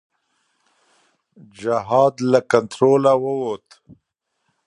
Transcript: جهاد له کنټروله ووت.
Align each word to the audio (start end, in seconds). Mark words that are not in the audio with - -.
جهاد 1.59 2.15
له 2.31 2.39
کنټروله 2.51 3.13
ووت. 3.23 3.67